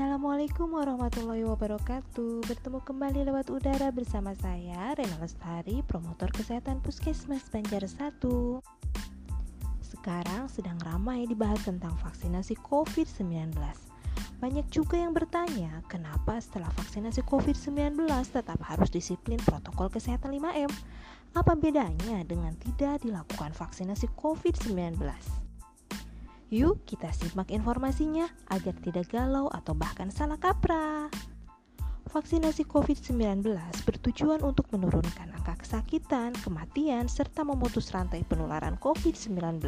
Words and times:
Assalamualaikum 0.00 0.80
warahmatullahi 0.80 1.44
wabarakatuh. 1.44 2.48
Bertemu 2.48 2.80
kembali 2.88 3.20
lewat 3.20 3.52
udara 3.52 3.92
bersama 3.92 4.32
saya 4.32 4.96
Rena 4.96 5.20
Lestari, 5.20 5.84
promotor 5.84 6.32
kesehatan 6.32 6.80
Puskesmas 6.80 7.44
Banjar 7.52 7.84
1 7.84 8.16
Sekarang 9.84 10.48
sedang 10.48 10.80
ramai 10.88 11.28
dibahas 11.28 11.60
tentang 11.68 11.92
vaksinasi 12.00 12.56
COVID-19 12.64 13.52
Banyak 14.40 14.72
juga 14.72 14.96
yang 14.96 15.12
bertanya 15.12 15.84
Kenapa 15.84 16.40
setelah 16.40 16.72
vaksinasi 16.80 17.20
COVID-19 17.28 18.00
tetap 18.24 18.56
harus 18.64 18.88
disiplin 18.88 19.36
protokol 19.44 19.92
kesehatan 19.92 20.32
5M 20.32 20.72
Apa 21.36 21.52
bedanya 21.52 22.24
dengan 22.24 22.56
tidak 22.56 23.04
dilakukan 23.04 23.52
vaksinasi 23.52 24.08
COVID-19? 24.16 24.96
Yuk 26.50 26.82
kita 26.82 27.06
simak 27.14 27.54
informasinya 27.54 28.26
agar 28.50 28.74
tidak 28.82 29.06
galau 29.14 29.46
atau 29.54 29.70
bahkan 29.70 30.10
salah 30.10 30.34
kaprah. 30.34 31.06
Vaksinasi 32.10 32.66
COVID-19 32.66 33.46
bertujuan 33.86 34.42
untuk 34.42 34.66
menurunkan 34.74 35.30
angka 35.30 35.62
kesakitan, 35.62 36.34
kematian, 36.42 37.06
serta 37.06 37.46
memutus 37.46 37.94
rantai 37.94 38.26
penularan 38.26 38.74
COVID-19. 38.82 39.62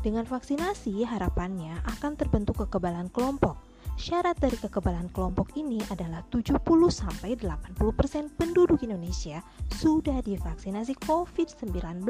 Dengan 0.00 0.24
vaksinasi, 0.24 1.04
harapannya 1.04 1.84
akan 1.84 2.16
terbentuk 2.16 2.64
kekebalan 2.64 3.12
kelompok. 3.12 3.60
Syarat 4.00 4.40
dari 4.40 4.56
kekebalan 4.56 5.12
kelompok 5.12 5.52
ini 5.60 5.84
adalah 5.92 6.24
70-80% 6.32 7.44
penduduk 8.40 8.80
Indonesia 8.80 9.44
sudah 9.68 10.24
divaksinasi 10.24 10.96
COVID-19. 11.04 12.08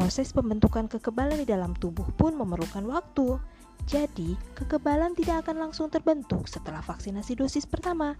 Proses 0.00 0.32
pembentukan 0.32 0.88
kekebalan 0.88 1.44
di 1.44 1.46
dalam 1.52 1.76
tubuh 1.76 2.08
pun 2.16 2.32
memerlukan 2.32 2.88
waktu. 2.88 3.36
Jadi, 3.84 4.32
kekebalan 4.56 5.12
tidak 5.12 5.44
akan 5.44 5.68
langsung 5.68 5.92
terbentuk 5.92 6.48
setelah 6.48 6.80
vaksinasi 6.80 7.36
dosis 7.36 7.68
pertama, 7.68 8.16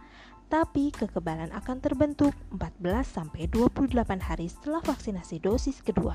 tapi 0.53 0.92
kekebalan 0.92 1.48
akan 1.56 1.81
terbentuk 1.81 2.36
14-28 2.53 3.97
hari 4.20 4.53
setelah 4.53 4.84
vaksinasi 4.84 5.41
dosis 5.41 5.81
kedua. 5.81 6.12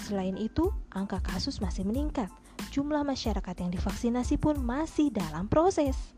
Selain 0.00 0.40
itu, 0.40 0.72
angka 0.96 1.20
kasus 1.20 1.60
masih 1.60 1.84
meningkat. 1.84 2.32
Jumlah 2.72 3.04
masyarakat 3.04 3.52
yang 3.60 3.68
divaksinasi 3.68 4.40
pun 4.40 4.56
masih 4.64 5.12
dalam 5.12 5.44
proses. 5.44 6.16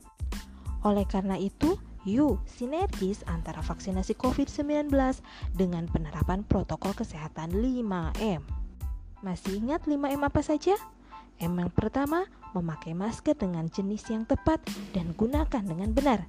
Oleh 0.86 1.02
karena 1.10 1.34
itu, 1.34 1.74
Yuk, 2.04 2.44
sinergis 2.44 3.24
antara 3.24 3.64
vaksinasi 3.64 4.12
COVID-19 4.20 4.92
dengan 5.56 5.88
penerapan 5.88 6.44
protokol 6.44 6.92
kesehatan 6.92 7.56
5M. 7.56 8.44
Masih 9.24 9.56
ingat 9.56 9.88
5M 9.88 10.20
apa 10.20 10.44
saja? 10.44 10.76
M 11.40 11.56
yang 11.56 11.72
pertama, 11.72 12.28
memakai 12.52 12.92
masker 12.92 13.32
dengan 13.40 13.72
jenis 13.72 14.04
yang 14.12 14.28
tepat 14.28 14.60
dan 14.92 15.16
gunakan 15.16 15.64
dengan 15.64 15.96
benar. 15.96 16.20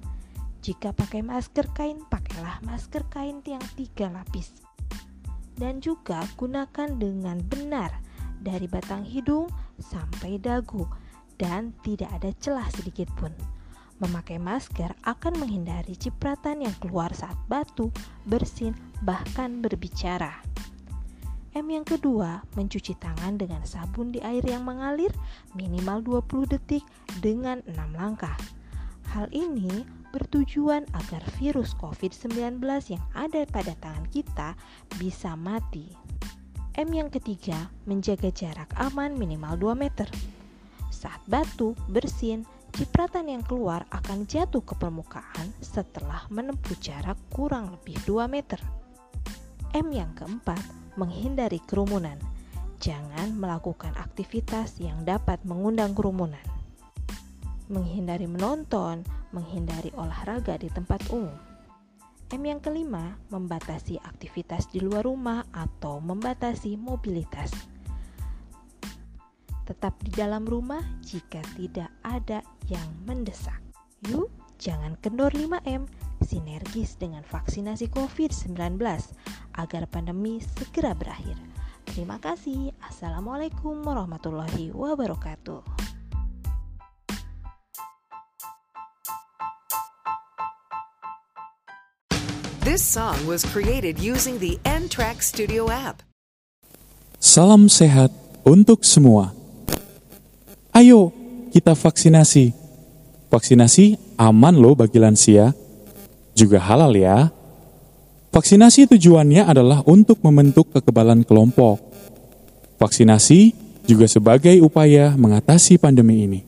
Jika 0.64 0.96
pakai 0.96 1.20
masker 1.20 1.68
kain, 1.76 2.00
pakailah 2.08 2.64
masker 2.64 3.04
kain 3.12 3.44
yang 3.44 3.62
tiga 3.76 4.08
lapis. 4.08 4.64
Dan 5.60 5.84
juga 5.84 6.24
gunakan 6.40 6.88
dengan 6.96 7.36
benar 7.44 7.92
dari 8.40 8.64
batang 8.64 9.04
hidung 9.04 9.52
sampai 9.76 10.40
dagu 10.40 10.88
dan 11.36 11.76
tidak 11.84 12.08
ada 12.16 12.32
celah 12.40 12.68
sedikit 12.72 13.12
pun. 13.20 13.30
Memakai 13.96 14.36
masker 14.36 14.92
akan 15.08 15.40
menghindari 15.40 15.96
cipratan 15.96 16.60
yang 16.60 16.76
keluar 16.84 17.08
saat 17.16 17.36
batu, 17.48 17.88
bersin, 18.28 18.76
bahkan 19.00 19.64
berbicara. 19.64 20.44
M 21.56 21.72
yang 21.72 21.88
kedua, 21.88 22.44
mencuci 22.52 22.92
tangan 23.00 23.40
dengan 23.40 23.64
sabun 23.64 24.12
di 24.12 24.20
air 24.20 24.44
yang 24.44 24.68
mengalir 24.68 25.08
minimal 25.56 26.04
20 26.28 26.52
detik 26.52 26.84
dengan 27.24 27.64
6 27.64 27.96
langkah. 27.96 28.36
Hal 29.16 29.32
ini 29.32 29.88
bertujuan 30.12 30.84
agar 30.92 31.24
virus 31.40 31.72
COVID-19 31.80 32.60
yang 32.92 33.04
ada 33.16 33.48
pada 33.48 33.72
tangan 33.80 34.04
kita 34.12 34.52
bisa 35.00 35.32
mati. 35.32 35.88
M 36.76 36.92
yang 36.92 37.08
ketiga, 37.08 37.72
menjaga 37.88 38.28
jarak 38.28 38.68
aman 38.76 39.16
minimal 39.16 39.72
2 39.72 39.72
meter. 39.72 40.04
Saat 40.92 41.24
batu, 41.24 41.72
bersin, 41.88 42.44
cipratan 42.76 43.32
yang 43.32 43.40
keluar 43.40 43.88
akan 43.88 44.28
jatuh 44.28 44.60
ke 44.60 44.76
permukaan 44.76 45.48
setelah 45.64 46.28
menempuh 46.28 46.76
jarak 46.76 47.16
kurang 47.32 47.72
lebih 47.72 47.96
2 48.04 48.28
meter. 48.28 48.60
M 49.72 49.88
yang 49.88 50.12
keempat, 50.12 50.60
menghindari 51.00 51.56
kerumunan. 51.64 52.20
Jangan 52.76 53.32
melakukan 53.32 53.96
aktivitas 53.96 54.76
yang 54.76 55.08
dapat 55.08 55.40
mengundang 55.48 55.96
kerumunan. 55.96 56.44
Menghindari 57.72 58.28
menonton, 58.28 59.00
menghindari 59.32 59.88
olahraga 59.96 60.60
di 60.60 60.68
tempat 60.68 61.00
umum. 61.08 61.32
M 62.28 62.42
yang 62.44 62.60
kelima, 62.60 63.16
membatasi 63.32 63.96
aktivitas 64.04 64.68
di 64.68 64.84
luar 64.84 65.08
rumah 65.08 65.48
atau 65.48 65.96
membatasi 66.04 66.76
mobilitas 66.76 67.56
tetap 69.66 69.98
di 69.98 70.14
dalam 70.14 70.46
rumah 70.46 70.80
jika 71.02 71.42
tidak 71.58 71.90
ada 72.06 72.38
yang 72.66 72.86
mendesak. 73.06 73.58
Yuk, 74.10 74.30
jangan 74.60 74.98
kendor 75.00 75.32
5M, 75.32 75.88
sinergis 76.22 76.98
dengan 77.00 77.22
vaksinasi 77.26 77.88
COVID-19 77.94 78.78
agar 79.56 79.82
pandemi 79.88 80.42
segera 80.42 80.92
berakhir. 80.92 81.38
Terima 81.86 82.20
kasih. 82.20 82.74
Assalamualaikum 82.82 83.80
warahmatullahi 83.80 84.74
wabarakatuh. 84.74 85.64
This 92.66 92.82
song 92.82 93.16
was 93.24 93.46
created 93.46 93.96
using 94.02 94.42
the 94.42 94.58
N-Track 94.66 95.22
Studio 95.22 95.70
app. 95.70 96.02
Salam 97.22 97.72
sehat 97.72 98.12
untuk 98.44 98.84
semua. 98.84 99.32
Ayo 100.76 101.15
kita 101.56 101.72
vaksinasi. 101.72 102.52
Vaksinasi 103.32 103.96
aman 104.20 104.52
loh 104.52 104.76
bagi 104.76 105.00
lansia, 105.00 105.56
juga 106.36 106.60
halal 106.60 106.92
ya. 106.92 107.32
Vaksinasi 108.28 108.92
tujuannya 108.92 109.48
adalah 109.48 109.80
untuk 109.88 110.20
membentuk 110.20 110.68
kekebalan 110.76 111.24
kelompok. 111.24 111.80
Vaksinasi 112.76 113.56
juga 113.88 114.04
sebagai 114.04 114.52
upaya 114.60 115.16
mengatasi 115.16 115.80
pandemi 115.80 116.28
ini. 116.28 116.40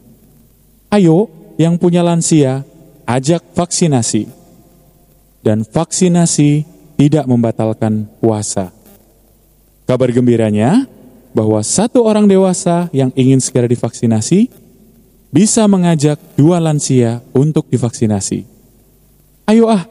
Ayo, 0.92 1.32
yang 1.56 1.80
punya 1.80 2.04
lansia, 2.04 2.68
ajak 3.08 3.40
vaksinasi. 3.56 4.28
Dan 5.40 5.64
vaksinasi 5.64 6.68
tidak 7.00 7.24
membatalkan 7.24 8.04
puasa. 8.20 8.68
Kabar 9.88 10.12
gembiranya, 10.12 10.84
bahwa 11.32 11.64
satu 11.64 12.04
orang 12.04 12.28
dewasa 12.28 12.92
yang 12.92 13.08
ingin 13.16 13.40
segera 13.40 13.64
divaksinasi 13.64 14.67
bisa 15.28 15.68
mengajak 15.68 16.16
dua 16.34 16.58
lansia 16.58 17.20
untuk 17.36 17.68
divaksinasi. 17.68 18.48
Ayo 19.48 19.68
ah, 19.68 19.84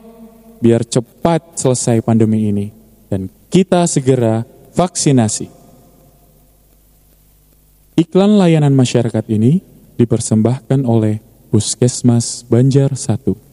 biar 0.62 0.86
cepat 0.86 1.58
selesai 1.58 2.02
pandemi 2.02 2.50
ini 2.50 2.68
dan 3.10 3.30
kita 3.50 3.86
segera 3.86 4.46
vaksinasi. 4.74 5.50
Iklan 7.98 8.38
layanan 8.38 8.78
masyarakat 8.78 9.26
ini 9.34 9.62
dipersembahkan 9.98 10.86
oleh 10.86 11.18
Puskesmas 11.50 12.46
Banjar 12.46 12.94
1. 12.94 13.47